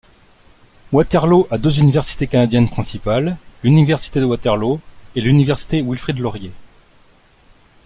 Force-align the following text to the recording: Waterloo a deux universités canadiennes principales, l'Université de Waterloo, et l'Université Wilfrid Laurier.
Waterloo 0.91 1.45
a 1.51 1.59
deux 1.59 1.77
universités 1.77 2.25
canadiennes 2.25 2.67
principales, 2.71 3.37
l'Université 3.63 4.19
de 4.19 4.25
Waterloo, 4.25 4.79
et 5.15 5.21
l'Université 5.21 5.79
Wilfrid 5.79 6.17
Laurier. 6.17 6.51